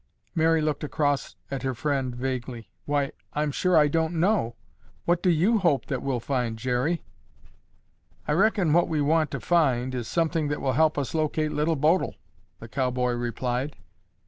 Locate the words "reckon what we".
8.31-8.99